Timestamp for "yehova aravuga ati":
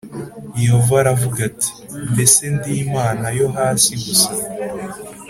0.63-1.71